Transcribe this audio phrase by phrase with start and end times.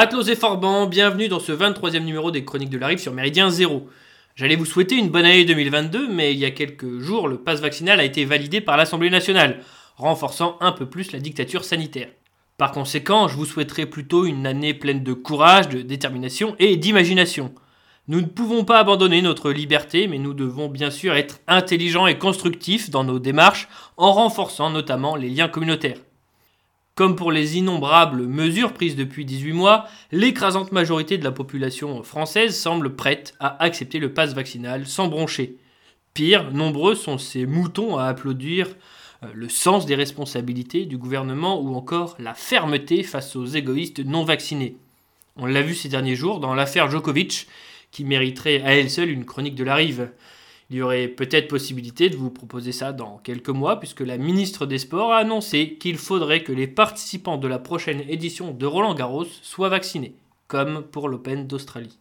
[0.00, 3.50] Matelos et Forban, bienvenue dans ce 23e numéro des Chroniques de la Rive sur Méridien
[3.50, 3.86] Zéro.
[4.34, 7.60] J'allais vous souhaiter une bonne année 2022, mais il y a quelques jours, le pass
[7.60, 9.60] vaccinal a été validé par l'Assemblée nationale,
[9.98, 12.08] renforçant un peu plus la dictature sanitaire.
[12.56, 17.52] Par conséquent, je vous souhaiterais plutôt une année pleine de courage, de détermination et d'imagination.
[18.08, 22.16] Nous ne pouvons pas abandonner notre liberté, mais nous devons bien sûr être intelligents et
[22.16, 25.98] constructifs dans nos démarches en renforçant notamment les liens communautaires.
[26.94, 32.58] Comme pour les innombrables mesures prises depuis 18 mois, l'écrasante majorité de la population française
[32.58, 35.56] semble prête à accepter le pass vaccinal sans broncher.
[36.12, 38.66] Pire, nombreux sont ces moutons à applaudir
[39.22, 44.24] euh, le sens des responsabilités du gouvernement ou encore la fermeté face aux égoïstes non
[44.24, 44.76] vaccinés.
[45.36, 47.46] On l'a vu ces derniers jours dans l'affaire Djokovic,
[47.92, 50.10] qui mériterait à elle seule une chronique de la rive.
[50.70, 54.66] Il y aurait peut-être possibilité de vous proposer ça dans quelques mois, puisque la ministre
[54.66, 58.94] des Sports a annoncé qu'il faudrait que les participants de la prochaine édition de Roland
[58.94, 60.14] Garros soient vaccinés,
[60.46, 61.98] comme pour l'Open d'Australie.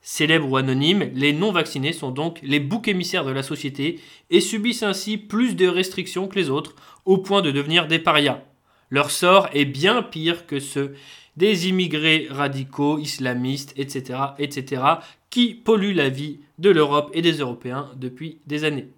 [0.00, 4.84] Célèbres ou anonymes, les non-vaccinés sont donc les boucs émissaires de la société et subissent
[4.84, 8.42] ainsi plus de restrictions que les autres, au point de devenir des parias.
[8.90, 10.94] Leur sort est bien pire que ceux
[11.40, 14.82] des immigrés radicaux, islamistes, etc., etc.,
[15.30, 18.88] qui polluent la vie de l'Europe et des Européens depuis des années.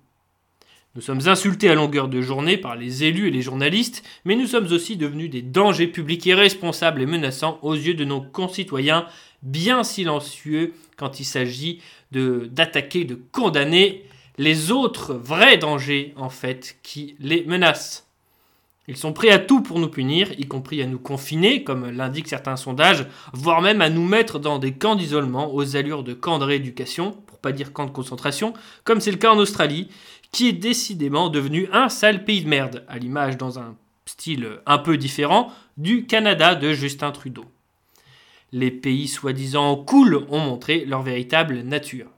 [0.96, 4.48] Nous sommes insultés à longueur de journée par les élus et les journalistes, mais nous
[4.48, 9.06] sommes aussi devenus des dangers publics irresponsables et menaçants aux yeux de nos concitoyens,
[9.42, 14.04] bien silencieux quand il s'agit d'attaquer, de condamner
[14.36, 18.11] les autres vrais dangers, en fait, qui les menacent.
[18.88, 22.28] Ils sont prêts à tout pour nous punir, y compris à nous confiner, comme l'indiquent
[22.28, 26.40] certains sondages, voire même à nous mettre dans des camps d'isolement aux allures de camps
[26.40, 29.88] de rééducation, pour pas dire camps de concentration, comme c'est le cas en Australie,
[30.32, 34.78] qui est décidément devenu un sale pays de merde, à l'image dans un style un
[34.78, 37.44] peu différent du Canada de Justin Trudeau.
[38.50, 42.11] Les pays soi-disant cool ont montré leur véritable nature.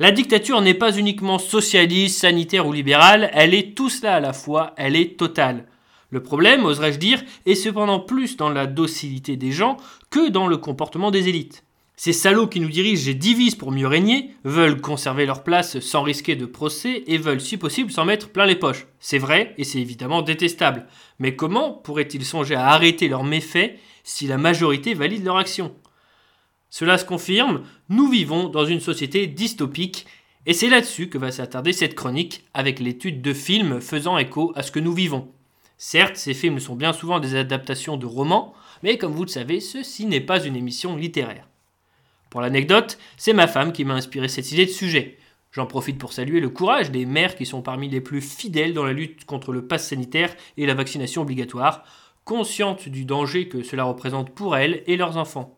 [0.00, 4.32] La dictature n'est pas uniquement socialiste, sanitaire ou libérale, elle est tout cela à la
[4.32, 5.64] fois, elle est totale.
[6.10, 9.76] Le problème, oserais-je dire, est cependant plus dans la docilité des gens
[10.08, 11.64] que dans le comportement des élites.
[11.96, 16.02] Ces salauds qui nous dirigent et divisent pour mieux régner veulent conserver leur place sans
[16.02, 18.86] risquer de procès et veulent si possible s'en mettre plein les poches.
[19.00, 20.86] C'est vrai et c'est évidemment détestable.
[21.18, 25.74] Mais comment pourraient-ils songer à arrêter leurs méfaits si la majorité valide leur action?
[26.70, 30.06] Cela se confirme, nous vivons dans une société dystopique
[30.46, 34.62] et c'est là-dessus que va s'attarder cette chronique avec l'étude de films faisant écho à
[34.62, 35.28] ce que nous vivons.
[35.76, 39.60] Certes, ces films sont bien souvent des adaptations de romans, mais comme vous le savez,
[39.60, 41.48] ceci n'est pas une émission littéraire.
[42.30, 45.18] Pour l'anecdote, c'est ma femme qui m'a inspiré cette idée de sujet.
[45.52, 48.84] J'en profite pour saluer le courage des mères qui sont parmi les plus fidèles dans
[48.84, 51.84] la lutte contre le pass sanitaire et la vaccination obligatoire,
[52.24, 55.57] conscientes du danger que cela représente pour elles et leurs enfants.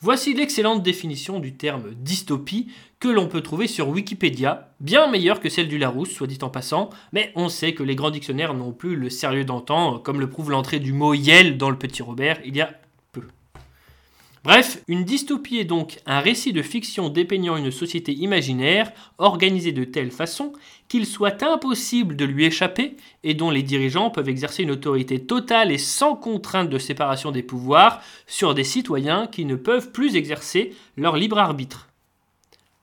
[0.00, 2.68] Voici l'excellente définition du terme dystopie
[3.00, 6.50] que l'on peut trouver sur Wikipédia, bien meilleure que celle du Larousse, soit dit en
[6.50, 10.30] passant, mais on sait que les grands dictionnaires n'ont plus le sérieux d'antan, comme le
[10.30, 12.70] prouve l'entrée du mot Yel dans le Petit Robert il y a
[14.44, 19.84] Bref, une dystopie est donc un récit de fiction dépeignant une société imaginaire organisée de
[19.84, 20.52] telle façon
[20.88, 25.72] qu'il soit impossible de lui échapper et dont les dirigeants peuvent exercer une autorité totale
[25.72, 30.72] et sans contrainte de séparation des pouvoirs sur des citoyens qui ne peuvent plus exercer
[30.96, 31.88] leur libre arbitre.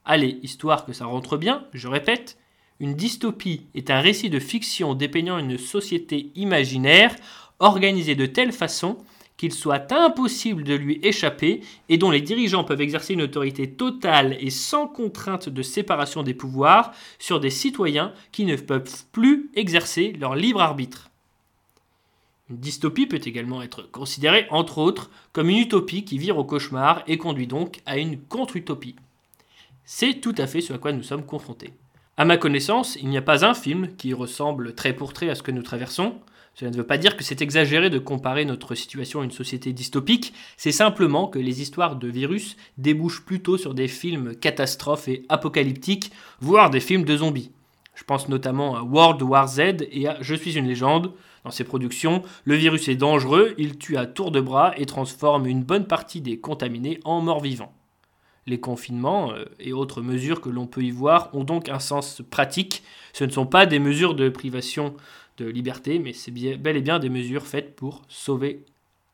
[0.04, 2.38] Allez, histoire que ça rentre bien, je répète,
[2.82, 7.16] une dystopie est un récit de fiction dépeignant une société imaginaire
[7.60, 8.98] organisée de telle façon
[9.38, 14.38] qu'il soit impossible de lui échapper et dont les dirigeants peuvent exercer une autorité totale
[14.40, 20.14] et sans contrainte de séparation des pouvoirs sur des citoyens qui ne peuvent plus exercer
[20.20, 21.10] leur libre arbitre.
[22.50, 27.04] Une dystopie peut également être considérée, entre autres, comme une utopie qui vire au cauchemar
[27.08, 28.96] et conduit donc à une contre-utopie.
[29.84, 31.74] C'est tout à fait ce à quoi nous sommes confrontés.
[32.18, 35.36] À ma connaissance, il n'y a pas un film qui ressemble trait pour trait à
[35.36, 36.16] ce que nous traversons,
[36.56, 39.74] cela ne veut pas dire que c'est exagéré de comparer notre situation à une société
[39.74, 45.26] dystopique, c'est simplement que les histoires de virus débouchent plutôt sur des films catastrophes et
[45.28, 47.52] apocalyptiques, voire des films de zombies.
[47.94, 49.60] Je pense notamment à World War Z
[49.92, 51.12] et à Je suis une légende.
[51.44, 55.48] Dans ces productions, le virus est dangereux, il tue à tour de bras et transforme
[55.48, 57.74] une bonne partie des contaminés en morts vivants.
[58.48, 62.22] Les confinements euh, et autres mesures que l'on peut y voir ont donc un sens
[62.30, 62.84] pratique.
[63.12, 64.96] Ce ne sont pas des mesures de privation
[65.38, 68.64] de liberté, mais c'est bel et bien des mesures faites pour sauver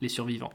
[0.01, 0.53] les survivants.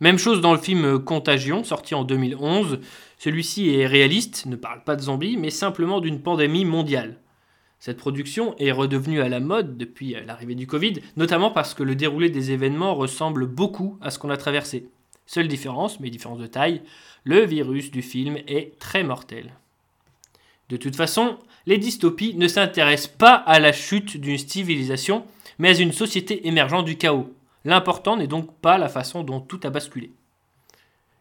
[0.00, 2.80] Même chose dans le film Contagion, sorti en 2011.
[3.18, 7.20] Celui-ci est réaliste, ne parle pas de zombies, mais simplement d'une pandémie mondiale.
[7.78, 11.94] Cette production est redevenue à la mode depuis l'arrivée du Covid, notamment parce que le
[11.94, 14.88] déroulé des événements ressemble beaucoup à ce qu'on a traversé.
[15.26, 16.82] Seule différence, mais différence de taille,
[17.24, 19.52] le virus du film est très mortel.
[20.68, 25.24] De toute façon, les dystopies ne s'intéressent pas à la chute d'une civilisation,
[25.58, 27.34] mais à une société émergente du chaos.
[27.64, 30.12] L'important n'est donc pas la façon dont tout a basculé.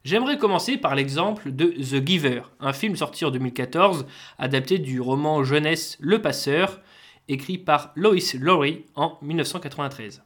[0.04, 4.06] J'aimerais commencer par l'exemple de The Giver, un film sorti en 2014,
[4.38, 6.82] adapté du roman jeunesse Le Passeur,
[7.30, 10.22] écrit par Lois Lowry en 1993.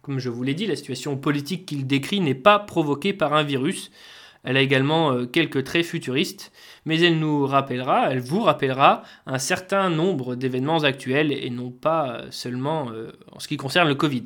[0.00, 3.42] Comme je vous l'ai dit, la situation politique qu'il décrit n'est pas provoquée par un
[3.42, 3.90] virus.
[4.42, 6.52] Elle a également euh, quelques traits futuristes,
[6.84, 12.10] mais elle nous rappellera, elle vous rappellera un certain nombre d'événements actuels et non pas
[12.10, 14.24] euh, seulement euh, en ce qui concerne le Covid.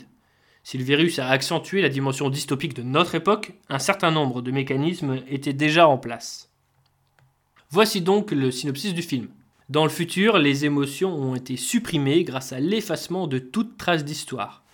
[0.63, 4.51] Si le virus a accentué la dimension dystopique de notre époque, un certain nombre de
[4.51, 6.51] mécanismes étaient déjà en place.
[7.71, 9.29] Voici donc le synopsis du film.
[9.69, 14.65] Dans le futur, les émotions ont été supprimées grâce à l'effacement de toute trace d'histoire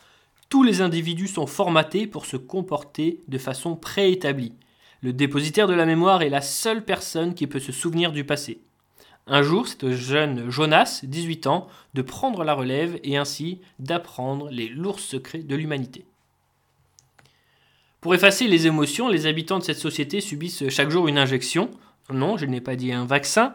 [0.51, 4.53] tous les individus sont formatés pour se comporter de façon préétablie.
[5.03, 8.61] Le dépositaire de la mémoire est la seule personne qui peut se souvenir du passé.
[9.27, 14.51] Un jour, c'est au jeune Jonas, 18 ans, de prendre la relève et ainsi d'apprendre
[14.51, 16.05] les lourds secrets de l'humanité.
[18.01, 21.71] Pour effacer les émotions, les habitants de cette société subissent chaque jour une injection.
[22.11, 23.55] Non, je n'ai pas dit un vaccin.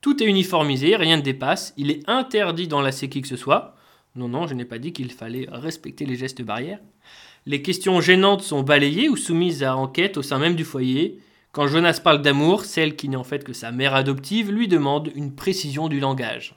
[0.00, 1.74] Tout est uniformisé, rien ne dépasse.
[1.76, 3.76] Il est interdit d'enlacer qui que ce soit.
[4.14, 6.80] Non, non, je n'ai pas dit qu'il fallait respecter les gestes barrières.
[7.48, 11.18] Les questions gênantes sont balayées ou soumises à enquête au sein même du foyer.
[11.50, 15.10] Quand Jonas parle d'amour, celle qui n'est en fait que sa mère adoptive lui demande
[15.14, 16.56] une précision du langage.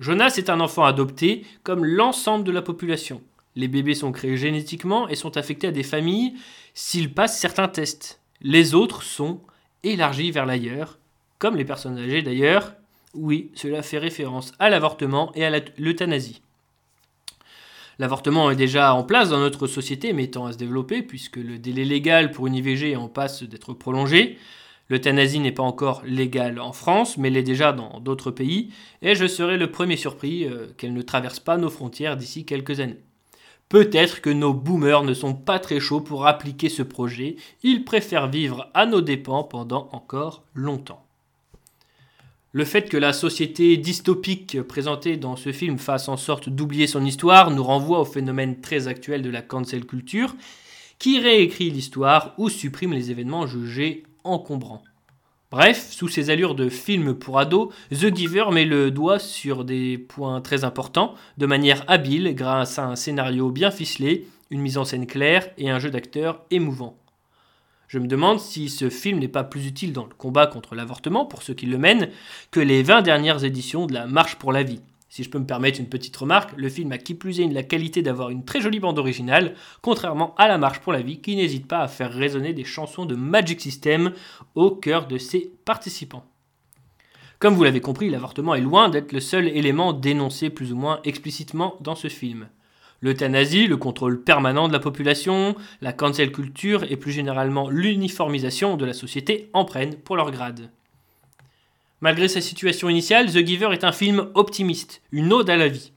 [0.00, 3.20] Jonas est un enfant adopté comme l'ensemble de la population.
[3.54, 6.32] Les bébés sont créés génétiquement et sont affectés à des familles
[6.72, 8.22] s'ils passent certains tests.
[8.40, 9.42] Les autres sont
[9.82, 10.98] élargis vers l'ailleurs,
[11.38, 12.72] comme les personnes âgées d'ailleurs,
[13.12, 16.40] oui, cela fait référence à l'avortement et à l'euthanasie.
[17.98, 21.58] L'avortement est déjà en place dans notre société, mais tend à se développer, puisque le
[21.58, 24.38] délai légal pour une IVG en passe d'être prolongé.
[24.88, 29.26] L'euthanasie n'est pas encore légale en France, mais l'est déjà dans d'autres pays, et je
[29.26, 33.00] serai le premier surpris euh, qu'elle ne traverse pas nos frontières d'ici quelques années.
[33.68, 38.28] Peut-être que nos boomers ne sont pas très chauds pour appliquer ce projet, ils préfèrent
[38.28, 41.06] vivre à nos dépens pendant encore longtemps.
[42.54, 47.02] Le fait que la société dystopique présentée dans ce film fasse en sorte d'oublier son
[47.02, 50.36] histoire nous renvoie au phénomène très actuel de la cancel culture,
[50.98, 54.84] qui réécrit l'histoire ou supprime les événements jugés encombrants.
[55.50, 59.96] Bref, sous ces allures de film pour ados, The Giver met le doigt sur des
[59.96, 64.84] points très importants, de manière habile, grâce à un scénario bien ficelé, une mise en
[64.84, 67.01] scène claire et un jeu d'acteurs émouvant.
[67.92, 71.26] Je me demande si ce film n'est pas plus utile dans le combat contre l'avortement,
[71.26, 72.08] pour ceux qui le mènent,
[72.50, 74.80] que les 20 dernières éditions de la Marche pour la vie.
[75.10, 77.62] Si je peux me permettre une petite remarque, le film a qui plus est la
[77.62, 81.36] qualité d'avoir une très jolie bande originale, contrairement à La Marche pour la vie qui
[81.36, 84.14] n'hésite pas à faire résonner des chansons de Magic System
[84.54, 86.24] au cœur de ses participants.
[87.40, 91.00] Comme vous l'avez compris, l'avortement est loin d'être le seul élément dénoncé plus ou moins
[91.04, 92.48] explicitement dans ce film.
[93.02, 98.84] L'euthanasie, le contrôle permanent de la population, la cancel culture et plus généralement l'uniformisation de
[98.84, 100.70] la société en prennent pour leur grade.
[102.00, 105.92] Malgré sa situation initiale, The Giver est un film optimiste, une ode à la vie.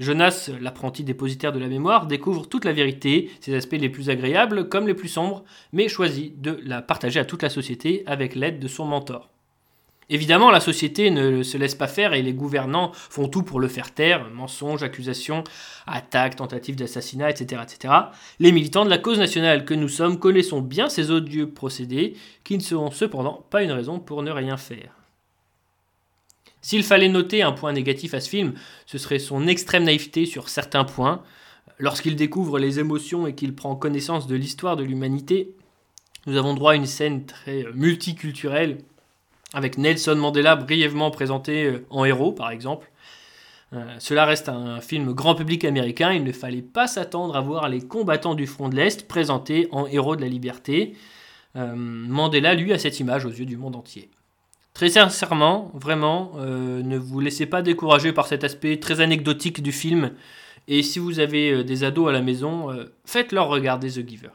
[0.00, 4.68] Jonas, l'apprenti dépositaire de la mémoire, découvre toute la vérité, ses aspects les plus agréables
[4.68, 8.58] comme les plus sombres, mais choisit de la partager à toute la société avec l'aide
[8.58, 9.28] de son mentor.
[10.10, 13.68] Évidemment, la société ne se laisse pas faire et les gouvernants font tout pour le
[13.68, 15.44] faire taire, mensonges, accusations,
[15.86, 17.94] attaques, tentatives d'assassinat, etc., etc.
[18.38, 22.56] Les militants de la cause nationale que nous sommes connaissons bien ces odieux procédés, qui
[22.56, 24.94] ne seront cependant pas une raison pour ne rien faire.
[26.62, 28.54] S'il fallait noter un point négatif à ce film,
[28.86, 31.22] ce serait son extrême naïveté sur certains points.
[31.78, 35.54] Lorsqu'il découvre les émotions et qu'il prend connaissance de l'histoire de l'humanité,
[36.26, 38.78] nous avons droit à une scène très multiculturelle
[39.54, 42.90] avec Nelson Mandela brièvement présenté euh, en héros, par exemple.
[43.72, 47.68] Euh, cela reste un film grand public américain, il ne fallait pas s'attendre à voir
[47.68, 50.94] les combattants du front de l'Est présentés en héros de la liberté.
[51.56, 54.10] Euh, Mandela, lui, a cette image aux yeux du monde entier.
[54.72, 60.12] Très sincèrement, vraiment, ne vous laissez pas décourager par cet aspect très anecdotique du film.
[60.68, 62.68] Et si vous avez des ados à la maison,
[63.04, 64.30] faites-leur regarder The Giver.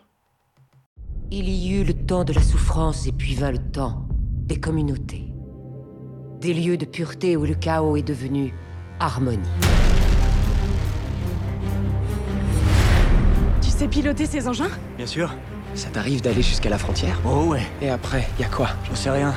[1.31, 4.05] Il y eut le temps de la souffrance et puis vint le temps
[4.43, 5.23] des communautés.
[6.41, 8.53] Des lieux de pureté où le chaos est devenu
[8.99, 9.39] harmonie.
[13.61, 14.69] Tu sais piloter ces engins?
[14.97, 15.33] Bien sûr.
[15.75, 17.19] Ça t'arrive d'aller jusqu'à la frontière?
[17.25, 17.63] Oh ouais.
[17.81, 18.67] Et après, y a quoi?
[18.87, 19.33] J'en sais rien.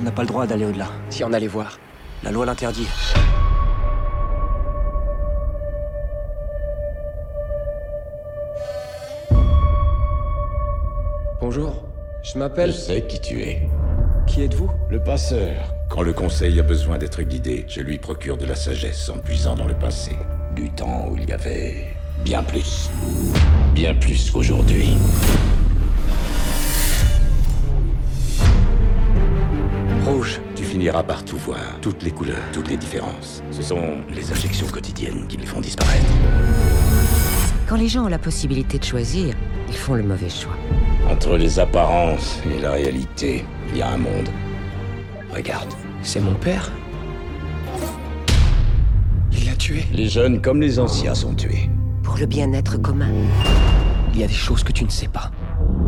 [0.00, 0.88] On n'a pas le droit d'aller au-delà.
[1.10, 1.78] Si on allait voir.
[2.24, 2.88] La loi l'interdit.
[11.40, 11.84] Bonjour,
[12.22, 12.72] je m'appelle...
[12.72, 13.68] Je sais qui tu es.
[14.32, 15.74] Qui êtes-vous Le passeur.
[15.90, 19.54] Quand le conseil a besoin d'être guidé, je lui procure de la sagesse en puisant
[19.54, 20.12] dans le passé.
[20.56, 21.88] Du temps où il y avait
[22.24, 22.88] bien plus.
[23.74, 24.96] Bien plus qu'aujourd'hui.
[30.06, 30.40] Rouge.
[30.56, 33.42] Tu finiras par tout voir, toutes les couleurs, toutes les différences.
[33.50, 36.06] Ce sont les injections quotidiennes qui les font disparaître.
[37.68, 39.34] Quand les gens ont la possibilité de choisir,
[39.68, 40.56] ils font le mauvais choix.
[41.10, 44.28] Entre les apparences et la réalité, il y a un monde.
[45.34, 45.72] Regarde.
[46.02, 46.72] C'est mon père
[49.30, 51.70] Il l'a tué Les jeunes comme les anciens sont tués.
[52.02, 53.08] Pour le bien-être commun.
[54.12, 55.30] Il y a des choses que tu ne sais pas.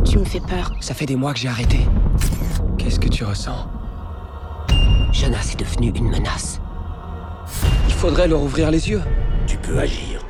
[0.05, 0.73] Tu me fais peur.
[0.81, 1.81] Ça fait des mois que j'ai arrêté.
[2.79, 3.69] Qu'est-ce que tu ressens?
[5.13, 6.61] Jonas est devenu une menace.
[7.89, 9.03] Il faudrait leur ouvrir les yeux.
[9.47, 10.25] Tu peux agir.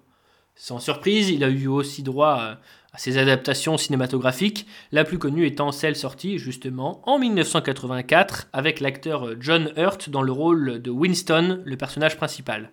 [0.54, 2.60] Sans surprise, il a eu aussi droit à,
[2.94, 9.34] à ses adaptations cinématographiques, la plus connue étant celle sortie justement en 1984 avec l'acteur
[9.38, 12.70] John Hurt dans le rôle de Winston, le personnage principal.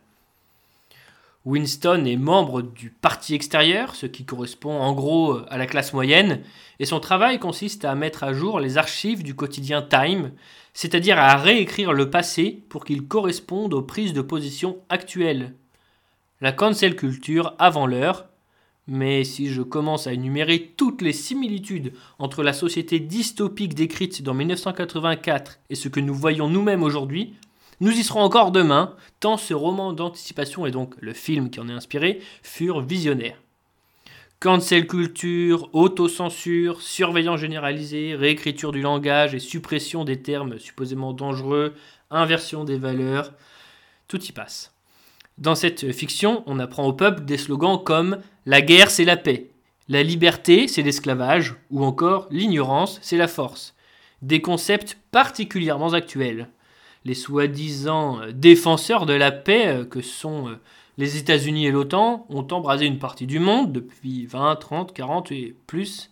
[1.50, 6.42] Winston est membre du parti extérieur, ce qui correspond en gros à la classe moyenne,
[6.80, 10.32] et son travail consiste à mettre à jour les archives du quotidien Time,
[10.76, 15.56] c'est-à-dire à réécrire le passé pour qu'il corresponde aux prises de position actuelles.
[16.40, 18.28] La cancel culture avant l'heure,
[18.88, 24.36] mais si je commence à énumérer toutes les similitudes entre la société dystopique décrite dans
[24.36, 27.34] 1984 et ce que nous voyons nous-mêmes aujourd'hui,
[27.82, 31.70] nous y serons encore demain, tant ce roman d'anticipation et donc le film qui en
[31.70, 33.42] est inspiré furent visionnaires.
[34.40, 41.74] Cancel culture, autocensure, surveillance généralisée, réécriture du langage et suppression des termes supposément dangereux,
[42.10, 43.34] inversion des valeurs,
[44.08, 44.74] tout y passe.
[45.38, 49.50] Dans cette fiction, on apprend au peuple des slogans comme La guerre c'est la paix,
[49.88, 53.74] la liberté c'est l'esclavage, ou encore L'ignorance c'est la force.
[54.22, 56.50] Des concepts particulièrement actuels.
[57.06, 60.58] Les soi-disant défenseurs de la paix que sont
[61.00, 65.56] les États-Unis et l'OTAN ont embrasé une partie du monde depuis 20, 30, 40 et
[65.66, 66.10] plus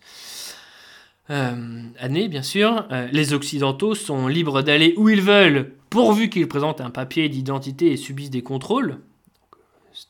[1.30, 2.86] euh, années, bien sûr.
[2.90, 7.92] Euh, les Occidentaux sont libres d'aller où ils veulent, pourvu qu'ils présentent un papier d'identité
[7.92, 8.98] et subissent des contrôles.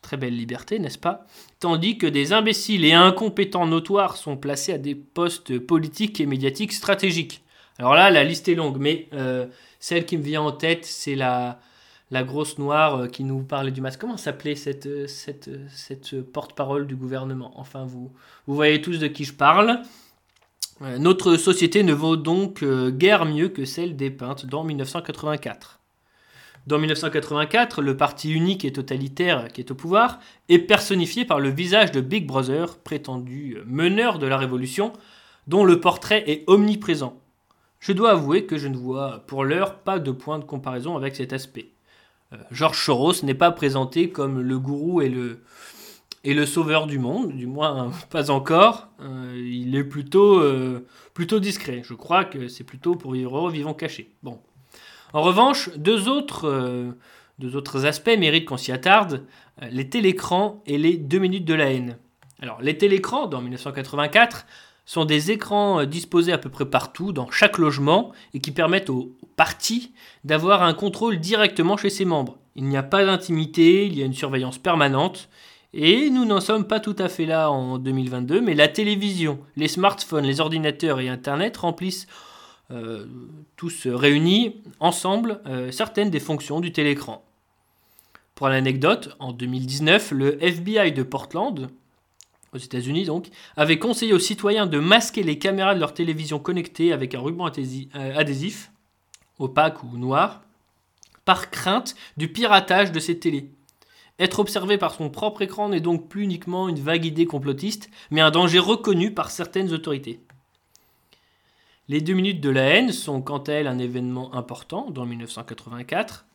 [0.01, 1.27] Très belle liberté, n'est-ce pas?
[1.61, 6.73] Tandis que des imbéciles et incompétents notoires sont placés à des postes politiques et médiatiques
[6.73, 7.43] stratégiques.
[7.79, 9.47] Alors là, la liste est longue, mais euh,
[9.79, 11.61] celle qui me vient en tête, c'est la,
[12.11, 14.01] grosse noire euh, qui nous parlait du masque.
[14.01, 17.53] Comment s'appelait cette, euh, cette porte-parole du gouvernement?
[17.57, 18.11] Enfin, vous,
[18.47, 19.83] vous voyez tous de qui je parle.
[20.81, 25.79] Notre société ne vaut donc guère mieux que celle dépeinte dans 1984.
[26.69, 30.21] Dans 1984, le parti unique et totalitaire qui est au pouvoir
[30.51, 34.93] est personnifié par le visage de Big Brother, prétendu meneur de la révolution,
[35.47, 37.19] dont le portrait est omniprésent.
[37.81, 41.17] Je dois avouer que je ne vois pour l'heure pas de point de comparaison avec
[41.17, 41.71] cet aspect.
[42.33, 47.47] Euh, Georges Soros n'est pas présenté comme le gourou et le, sauveur du monde, du
[47.47, 48.89] moins pas encore.
[49.01, 51.83] Euh, il est plutôt, euh, plutôt discret.
[51.85, 54.11] Je crois que c'est plutôt pour vivre heureux, vivant caché.
[54.23, 54.41] Bon.
[55.15, 56.95] En revanche, deux autres,
[57.39, 59.25] deux autres aspects méritent qu'on s'y attarde
[59.71, 61.97] les télécrans et les deux minutes de la haine.
[62.41, 64.47] Alors, les télécrans, dans 1984,
[64.89, 69.15] sont des écrans disposés à peu près partout, dans chaque logement, et qui permettent aux
[69.37, 69.93] partis
[70.25, 72.39] d'avoir un contrôle directement chez ses membres.
[72.57, 75.29] Il n'y a pas d'intimité, il y a une surveillance permanente,
[75.75, 79.69] et nous n'en sommes pas tout à fait là en 2022, mais la télévision, les
[79.69, 82.07] smartphones, les ordinateurs et Internet remplissent
[82.71, 83.05] euh,
[83.57, 87.23] tous réunis ensemble euh, certaines des fonctions du télécran.
[88.35, 91.69] Pour l'anecdote, en 2019, le FBI de Portland,
[92.53, 96.93] aux États-Unis donc, avait conseillé aux citoyens de masquer les caméras de leur télévision connectée
[96.93, 98.71] avec un ruban adhésif,
[99.39, 100.43] opaque ou noir,
[101.25, 103.51] par crainte du piratage de ces télés.
[104.19, 108.21] Être observé par son propre écran n'est donc plus uniquement une vague idée complotiste, mais
[108.21, 110.21] un danger reconnu par certaines autorités.
[111.89, 116.27] Les deux minutes de la haine sont quant à elles un événement important dans 1984.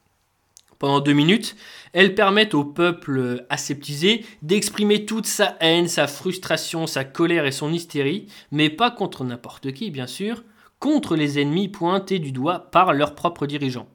[0.84, 1.56] Pendant deux minutes,
[1.94, 7.72] elles permettent au peuple aseptisé d'exprimer toute sa haine, sa frustration, sa colère et son
[7.72, 10.44] hystérie, mais pas contre n'importe qui, bien sûr,
[10.80, 13.88] contre les ennemis pointés du doigt par leurs propres dirigeants.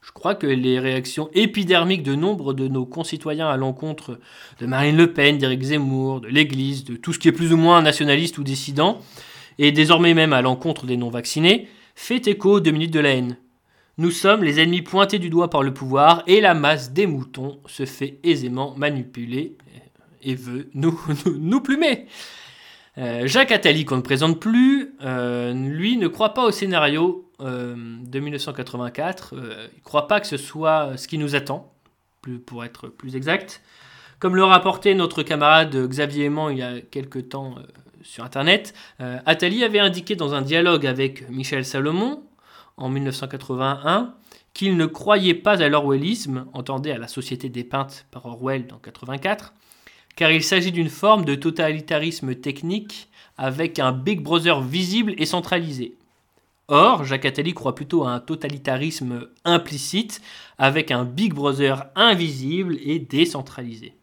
[0.00, 4.18] Je crois que les réactions épidermiques de nombre de nos concitoyens à l'encontre
[4.60, 7.58] de Marine Le Pen, d'Éric Zemmour, de l'Église, de tout ce qui est plus ou
[7.58, 8.98] moins nationaliste ou dissident,
[9.58, 13.36] et désormais même à l'encontre des non-vaccinés, fait écho aux deux minutes de la haine.
[14.02, 17.60] Nous sommes les ennemis pointés du doigt par le pouvoir et la masse des moutons
[17.66, 19.56] se fait aisément manipuler
[20.22, 22.08] et veut nous, plumer.
[22.98, 27.76] Euh, Jacques Attali, qu'on ne présente plus, euh, lui ne croit pas au scénario euh,
[27.76, 29.36] de 1984.
[29.36, 31.72] Euh, il ne croit pas que ce soit ce qui nous attend,
[32.44, 33.62] pour être plus exact.
[34.18, 37.54] Comme le rapportait notre camarade Xavier Aimant il y a quelque temps
[38.02, 42.24] sur Internet, Attali avait indiqué dans un dialogue avec Michel Salomon
[42.82, 44.14] en 1981
[44.54, 49.54] qu'il ne croyait pas à l'orwellisme, entendait à la société dépeinte par Orwell dans 84,
[50.16, 53.08] car il s'agit d'une forme de totalitarisme technique
[53.38, 55.94] avec un Big Brother visible et centralisé.
[56.68, 60.20] Or, Jacques Attali croit plutôt à un totalitarisme implicite
[60.58, 63.94] avec un Big Brother invisible et décentralisé.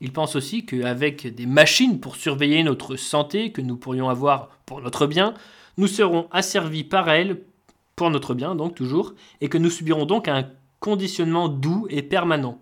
[0.00, 4.80] Il pense aussi qu'avec des machines pour surveiller notre santé que nous pourrions avoir pour
[4.80, 5.34] notre bien,
[5.76, 7.42] nous serons asservis par elles
[8.00, 12.58] pour notre bien, donc toujours, et que nous subirons donc un conditionnement doux et permanent.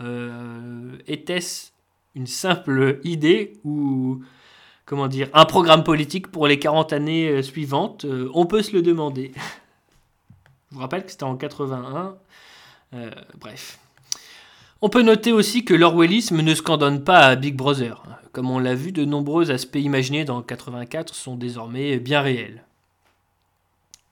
[0.00, 1.72] Euh, Était-ce
[2.14, 4.22] une simple idée ou
[4.84, 8.04] comment dire, un programme politique pour les 40 années euh, suivantes?
[8.04, 9.32] Euh, On peut se le demander.
[10.70, 12.14] Je vous rappelle que c'était en 81.
[12.94, 13.10] Euh,
[13.40, 13.80] bref.
[14.80, 18.00] On peut noter aussi que l'orwellisme ne scandonne pas à Big Brother.
[18.30, 22.65] Comme on l'a vu, de nombreux aspects imaginés dans 84 sont désormais bien réels.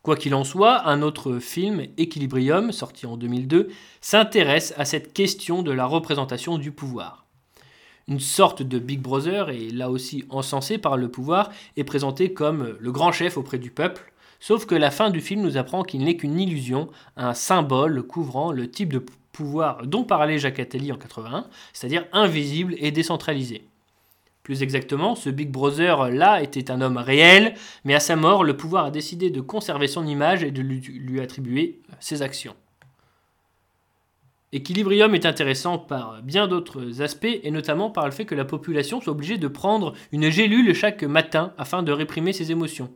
[0.04, 3.68] Quoi qu'il en soit, un autre film, Equilibrium, sorti en 2002,
[4.02, 7.24] s'intéresse à cette question de la représentation du pouvoir
[8.06, 12.76] une sorte de Big Brother, et là aussi encensé par le pouvoir, est présenté comme
[12.78, 16.04] le grand chef auprès du peuple, sauf que la fin du film nous apprend qu'il
[16.04, 20.98] n'est qu'une illusion, un symbole couvrant le type de pouvoir dont parlait Jacques Attali en
[20.98, 23.66] 81, c'est-à-dire invisible et décentralisé.
[24.44, 27.54] Plus exactement, ce Big Brother là était un homme réel,
[27.85, 31.20] mais à sa mort, le pouvoir a décidé de conserver son image et de lui
[31.20, 32.54] attribuer ses actions.
[34.52, 39.00] Equilibrium est intéressant par bien d'autres aspects, et notamment par le fait que la population
[39.00, 42.92] soit obligée de prendre une gélule chaque matin afin de réprimer ses émotions.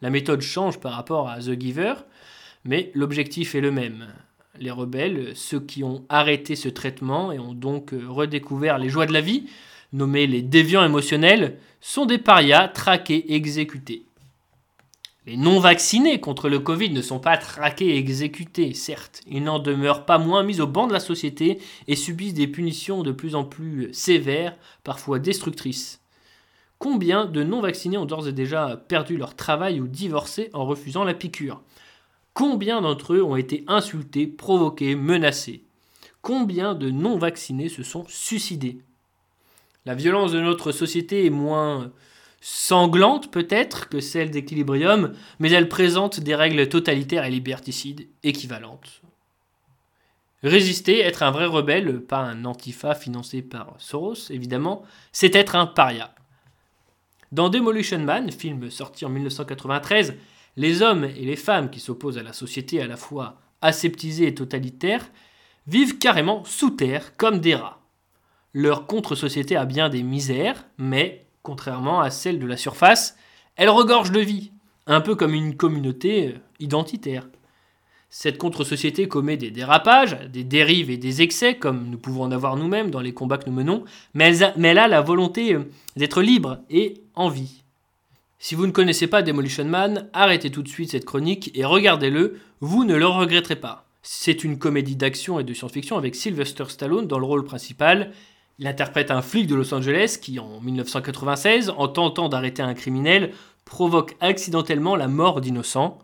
[0.00, 1.94] La méthode change par rapport à The Giver,
[2.64, 4.06] mais l'objectif est le même.
[4.60, 9.12] Les rebelles, ceux qui ont arrêté ce traitement et ont donc redécouvert les joies de
[9.12, 9.48] la vie,
[9.94, 14.04] nommés les déviants émotionnels, sont des parias traqués et exécutés.
[15.26, 19.22] Les non-vaccinés contre le Covid ne sont pas traqués et exécutés, certes.
[19.26, 23.02] Ils n'en demeurent pas moins mis au banc de la société et subissent des punitions
[23.02, 26.02] de plus en plus sévères, parfois destructrices.
[26.78, 31.14] Combien de non-vaccinés ont d'ores et déjà perdu leur travail ou divorcé en refusant la
[31.14, 31.62] piqûre?
[32.34, 35.64] Combien d'entre eux ont été insultés, provoqués, menacés?
[36.20, 38.80] Combien de non-vaccinés se sont suicidés?
[39.86, 41.92] La violence de notre société est moins
[42.40, 49.02] sanglante peut-être que celle d'Equilibrium, mais elle présente des règles totalitaires et liberticides équivalentes.
[50.42, 55.66] Résister, être un vrai rebelle, pas un antifa financé par Soros, évidemment, c'est être un
[55.66, 56.14] paria.
[57.32, 60.14] Dans Demolition Man, film sorti en 1993,
[60.56, 64.34] les hommes et les femmes qui s'opposent à la société à la fois aseptisée et
[64.34, 65.10] totalitaire
[65.66, 67.83] vivent carrément sous terre comme des rats.
[68.54, 73.16] Leur contre-société a bien des misères, mais contrairement à celle de la surface,
[73.56, 74.52] elle regorge de vie,
[74.86, 77.26] un peu comme une communauté euh, identitaire.
[78.10, 82.56] Cette contre-société commet des dérapages, des dérives et des excès, comme nous pouvons en avoir
[82.56, 83.82] nous-mêmes dans les combats que nous menons,
[84.14, 85.64] mais elle, a, la volonté euh,
[85.96, 87.64] d'être libre et en vie.
[88.38, 92.38] Si vous ne connaissez pas Demolition Man, arrêtez tout de suite cette chronique et regardez-le,
[92.60, 93.88] vous ne le regretterez pas.
[94.02, 98.12] C'est une comédie d'action et de science-fiction avec Sylvester Stallone dans le rôle principal
[98.58, 103.32] il interprète un flic de Los Angeles qui, en 1996, en tentant d'arrêter un criminel,
[103.64, 105.98] provoque accidentellement la mort d'innocents.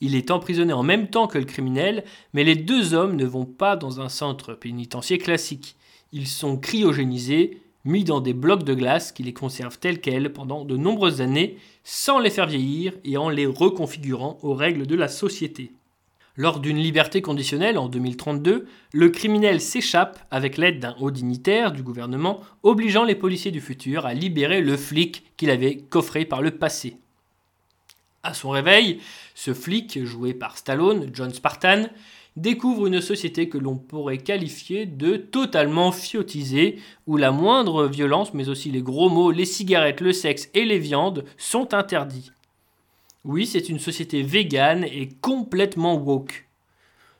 [0.00, 3.44] Il est emprisonné en même temps que le criminel, mais les deux hommes ne vont
[3.44, 5.76] pas dans un centre pénitentiaire classique.
[6.12, 10.64] Ils sont cryogénisés, mis dans des blocs de glace qui les conservent tels quels pendant
[10.64, 15.08] de nombreuses années, sans les faire vieillir et en les reconfigurant aux règles de la
[15.08, 15.72] société.
[16.36, 21.82] Lors d'une liberté conditionnelle en 2032, le criminel s'échappe avec l'aide d'un haut dignitaire du
[21.82, 26.52] gouvernement, obligeant les policiers du futur à libérer le flic qu'il avait coffré par le
[26.52, 26.96] passé.
[28.22, 29.00] À son réveil,
[29.34, 31.88] ce flic, joué par Stallone, John Spartan,
[32.36, 38.48] découvre une société que l'on pourrait qualifier de totalement fiotisée, où la moindre violence, mais
[38.48, 42.30] aussi les gros mots, les cigarettes, le sexe et les viandes sont interdits.
[43.24, 46.48] Oui, c'est une société végane et complètement woke.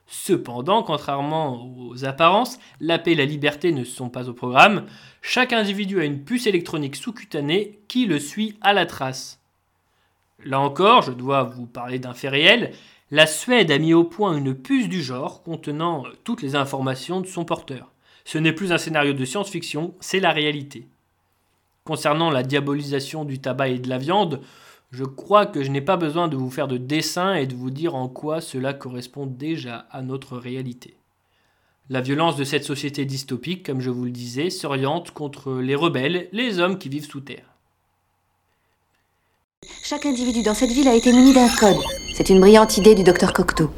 [0.07, 4.87] Cependant, contrairement aux apparences, la paix et la liberté ne sont pas au programme.
[5.23, 9.41] Chaque individu a une puce électronique sous-cutanée qui le suit à la trace.
[10.45, 12.73] Là encore, je dois vous parler d'un fait réel.
[13.13, 17.27] La Suède a mis au point une puce du genre contenant toutes les informations de
[17.27, 17.93] son porteur.
[18.25, 20.89] Ce n'est plus un scénario de science-fiction, c'est la réalité.
[21.85, 24.41] Concernant la diabolisation du tabac et de la viande,
[24.93, 27.71] je crois que je n'ai pas besoin de vous faire de dessin et de vous
[27.71, 30.97] dire en quoi cela correspond déjà à notre réalité.
[31.89, 36.29] La violence de cette société dystopique, comme je vous le disais, s'oriente contre les rebelles,
[36.33, 37.47] les hommes qui vivent sous terre.
[39.83, 41.81] Chaque individu dans cette ville a été muni d'un code.
[42.15, 43.71] C'est une brillante idée du docteur Cocteau.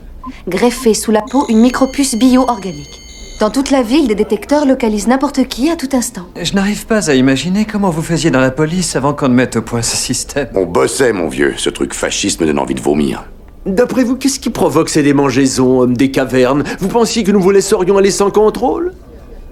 [0.49, 3.04] Greffer sous la peau une micropuce bio-organique.
[3.41, 6.23] Dans toute la ville, des détecteurs localisent n'importe qui à tout instant.
[6.41, 9.57] Je n'arrive pas à imaginer comment vous faisiez dans la police avant qu'on ne mette
[9.57, 10.49] au point ce système.
[10.55, 11.55] On bossait, mon vieux.
[11.57, 13.25] Ce truc fasciste me donne envie de vomir.
[13.67, 16.63] D'après vous, qu'est-ce qui provoque ces démangeaisons, hommes des cavernes?
[16.79, 18.93] Vous pensiez que nous vous laisserions aller sans contrôle?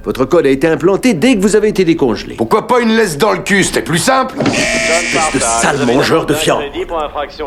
[0.04, 2.34] Votre code a été implanté dès que vous avez été décongelé.
[2.36, 6.34] Pourquoi pas une laisse dans le cul C'était plus simple Espèce de sale mangeur de
[6.34, 6.62] viande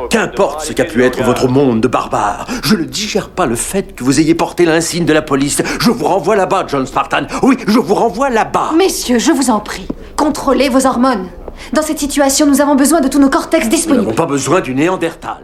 [0.10, 3.94] Qu'importe ce qu'a pu être votre monde de barbares, je ne digère pas le fait
[3.96, 5.62] que vous ayez porté l'insigne de la police.
[5.82, 7.24] Je vous renvoie là-bas, John Spartan.
[7.44, 8.72] Oui, je vous renvoie là-bas.
[8.78, 11.28] Messieurs, je vous en prie, contrôlez vos hormones.
[11.74, 14.04] Dans cette situation, nous avons besoin de tous nos cortex Nous disponibles.
[14.06, 15.38] n'avons pas besoin du Néandertal.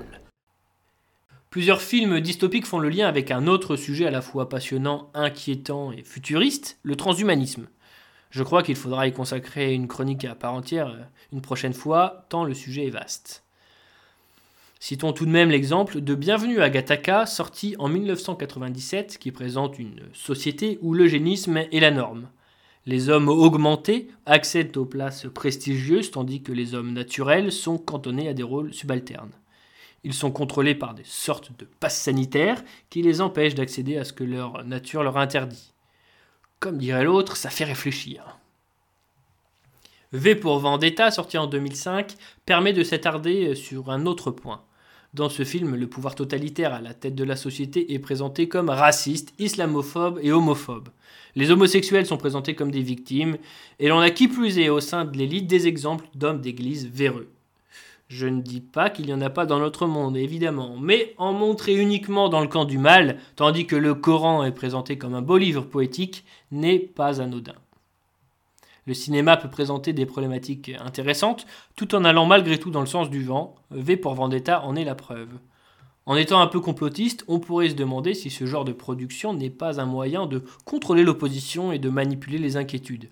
[1.51, 5.91] Plusieurs films dystopiques font le lien avec un autre sujet à la fois passionnant, inquiétant
[5.91, 7.67] et futuriste, le transhumanisme.
[8.29, 12.25] Je crois qu'il faudra y consacrer une chronique à part entière euh, une prochaine fois,
[12.29, 13.43] tant le sujet est vaste.
[14.79, 19.99] Citons tout de même l'exemple de Bienvenue à Gattaca, sorti en 1997, qui présente une
[20.13, 22.29] société où l'eugénisme est la norme.
[22.85, 28.33] Les hommes augmentés accèdent aux places prestigieuses, tandis que les hommes naturels sont cantonnés à
[28.33, 29.33] des rôles subalternes.
[30.03, 34.13] Ils sont contrôlés par des sortes de passes sanitaires qui les empêchent d'accéder à ce
[34.13, 35.73] que leur nature leur interdit.
[36.59, 38.37] Comme dirait l'autre, ça fait réfléchir.
[40.13, 44.63] V pour Vendetta, sorti en 2005, permet de s'attarder sur un autre point.
[45.13, 48.69] Dans ce film, le pouvoir totalitaire à la tête de la société est présenté comme
[48.69, 50.89] raciste, islamophobe et homophobe.
[51.35, 53.37] Les homosexuels sont présentés comme des victimes,
[53.79, 57.29] et l'on a qui plus est au sein de l'élite des exemples d'hommes d'église véreux.
[58.13, 61.31] Je ne dis pas qu'il n'y en a pas dans notre monde, évidemment, mais en
[61.31, 65.21] montrer uniquement dans le camp du mal, tandis que le Coran est présenté comme un
[65.21, 67.55] beau livre poétique, n'est pas anodin.
[68.85, 71.45] Le cinéma peut présenter des problématiques intéressantes,
[71.77, 73.55] tout en allant malgré tout dans le sens du vent.
[73.71, 75.31] V pour Vendetta en est la preuve.
[76.05, 79.49] En étant un peu complotiste, on pourrait se demander si ce genre de production n'est
[79.49, 83.07] pas un moyen de contrôler l'opposition et de manipuler les inquiétudes.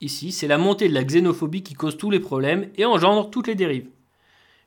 [0.00, 3.46] Ici, c'est la montée de la xénophobie qui cause tous les problèmes et engendre toutes
[3.46, 3.86] les dérives.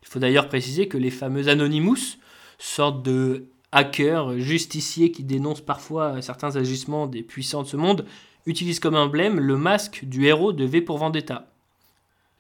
[0.06, 2.18] Il faut d'ailleurs préciser que les fameux Anonymous,
[2.58, 8.06] sorte de hackers justiciers qui dénoncent parfois certains agissements des puissants de ce monde,
[8.46, 11.52] utilisent comme emblème le masque du héros de V pour Vendetta.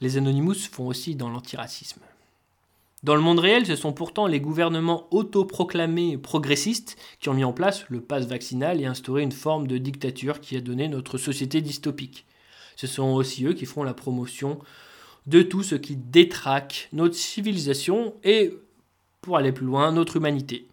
[0.01, 2.01] Les Anonymous font aussi dans l'antiracisme.
[3.03, 7.53] Dans le monde réel, ce sont pourtant les gouvernements autoproclamés progressistes qui ont mis en
[7.53, 11.61] place le pass vaccinal et instauré une forme de dictature qui a donné notre société
[11.61, 12.25] dystopique.
[12.75, 14.59] Ce sont aussi eux qui font la promotion
[15.27, 18.53] de tout ce qui détraque notre civilisation et,
[19.21, 20.67] pour aller plus loin, notre humanité.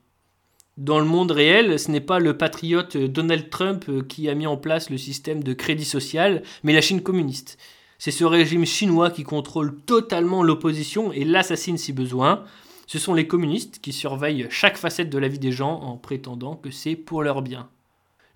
[0.79, 4.57] Dans le monde réel, ce n'est pas le patriote Donald Trump qui a mis en
[4.57, 7.59] place le système de crédit social, mais la Chine communiste.
[7.99, 12.45] C'est ce régime chinois qui contrôle totalement l'opposition et l'assassine si besoin.
[12.87, 16.57] Ce sont les communistes qui surveillent chaque facette de la vie des gens en prétendant
[16.57, 17.69] que c'est pour leur bien.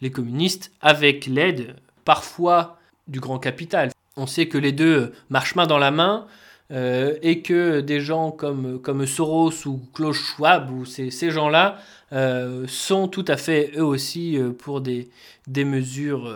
[0.00, 3.90] Les communistes, avec l'aide parfois du grand capital.
[4.16, 6.26] On sait que les deux marchent main dans la main
[6.72, 11.78] euh, et que des gens comme, Soros ou Klaus Schwab ou ces, gens-là
[12.12, 15.08] euh, sont tout à fait eux aussi euh, pour des,
[15.48, 16.34] mesures,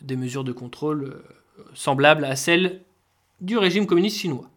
[0.00, 1.20] des mesures de contrôle
[1.74, 2.80] semblables à celles
[3.42, 4.48] du régime communiste chinois.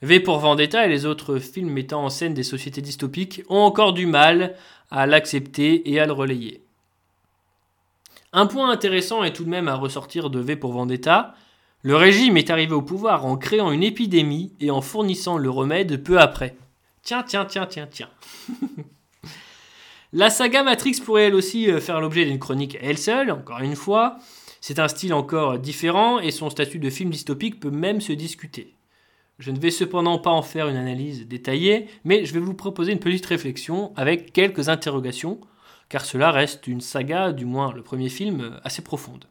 [0.00, 3.92] V pour Vendetta et les autres films mettant en scène des sociétés dystopiques ont encore
[3.92, 4.54] du mal
[4.90, 6.61] à l'accepter et à le relayer.
[8.34, 11.34] Un point intéressant est tout de même à ressortir de V pour Vendetta.
[11.82, 16.02] Le régime est arrivé au pouvoir en créant une épidémie et en fournissant le remède
[16.02, 16.56] peu après.
[17.02, 18.08] Tiens, tiens, tiens, tiens, tiens.
[20.14, 23.76] La saga Matrix pourrait elle aussi euh, faire l'objet d'une chronique elle seule, encore une
[23.76, 24.16] fois.
[24.60, 28.76] C'est un style encore différent et son statut de film dystopique peut même se discuter.
[29.38, 32.92] Je ne vais cependant pas en faire une analyse détaillée, mais je vais vous proposer
[32.92, 35.40] une petite réflexion avec quelques interrogations,
[35.92, 39.26] car cela reste une saga, du moins le premier film, assez profonde.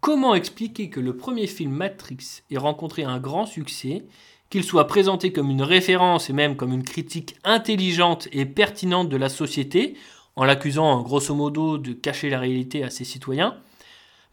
[0.00, 4.04] Comment expliquer que le premier film Matrix ait rencontré un grand succès,
[4.48, 9.16] qu'il soit présenté comme une référence et même comme une critique intelligente et pertinente de
[9.16, 9.96] la société,
[10.36, 13.56] en l'accusant grosso modo de cacher la réalité à ses citoyens,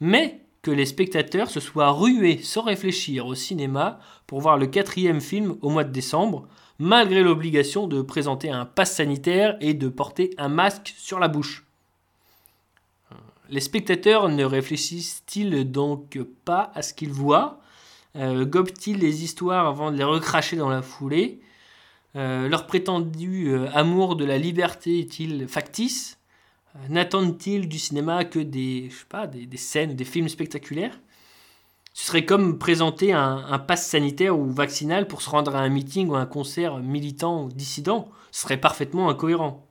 [0.01, 5.19] mais que les spectateurs se soient rués sans réfléchir au cinéma pour voir le quatrième
[5.19, 6.47] film au mois de décembre,
[6.81, 11.63] malgré l'obligation de présenter un pass sanitaire et de porter un masque sur la bouche.
[13.49, 17.61] Les spectateurs ne réfléchissent-ils donc pas à ce qu'ils voient?
[18.15, 21.39] Euh, Gobent-ils les histoires avant de les recracher dans la foulée?
[22.15, 26.17] Euh, Leur prétendu euh, amour de la liberté est-il factice?
[26.89, 30.99] N'attendent-ils du cinéma que des, je sais des films spectaculaires?
[31.93, 35.69] Ce serait comme présenter un, un pass sanitaire ou vaccinal pour se rendre à un
[35.69, 38.09] meeting ou un concert militant ou dissident.
[38.31, 39.67] Ce serait parfaitement incohérent.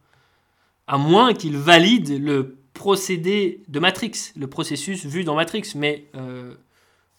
[0.87, 5.73] À moins qu'ils valident le procédé de Matrix, le processus vu dans Matrix.
[5.77, 6.55] Mais euh,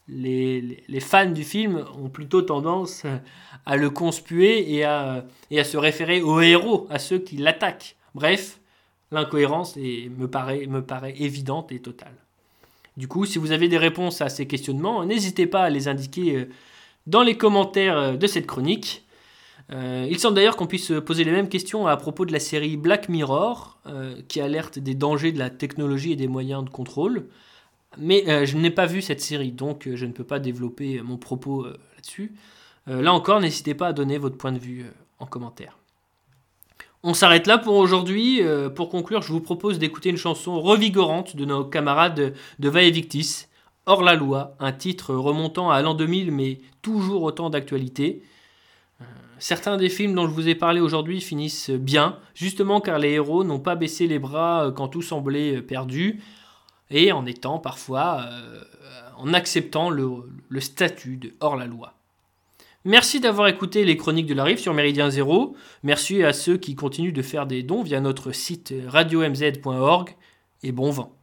[0.08, 3.04] les, fans du film ont plutôt tendance
[3.66, 7.96] à le conspuer et à, et à se référer aux héros, à ceux qui l'attaquent.
[8.16, 8.60] Bref,
[9.12, 12.16] l'incohérence me paraît, me paraît évidente et totale.
[12.98, 16.36] Du coup, si vous avez des réponses à ces questionnements, n'hésitez pas à les indiquer
[16.36, 16.46] euh,
[17.08, 19.06] dans les commentaires euh, de cette chronique.
[19.72, 22.76] Euh, il semble d'ailleurs qu'on puisse poser les mêmes questions à propos de la série
[22.76, 23.80] Black Mirror,
[24.28, 27.30] qui alerte des dangers de la technologie et des moyens de contrôle.
[27.98, 31.66] Mais je n'ai pas vu cette série, donc je ne peux pas développer mon propos
[31.66, 32.34] là-dessus.
[32.88, 34.86] Là encore, n'hésitez pas à donner votre point de vue
[35.20, 35.81] en commentaire.
[37.04, 38.44] On s'arrête là pour aujourd'hui.
[38.44, 42.92] Euh, pour conclure, je vous propose d'écouter une chanson revigorante de nos camarades de Vae
[42.92, 43.48] Victis,
[43.88, 48.22] Hors la loi, un titre remontant à l'an 2000 mais toujours autant d'actualité.
[49.02, 49.06] Euh,
[49.40, 53.44] Certains des films dont je vous ai parlé aujourd'hui finissent bien, justement car les héros
[53.44, 56.22] n'ont pas baissé les bras euh, quand tout semblait perdu,
[56.92, 58.26] et en étant parfois,
[59.18, 61.96] en acceptant le statut de hors la loi.
[62.84, 65.56] Merci d'avoir écouté les chroniques de la Rive sur Méridien Zéro.
[65.84, 70.16] Merci à ceux qui continuent de faire des dons via notre site radiomz.org
[70.64, 71.21] et bon vent.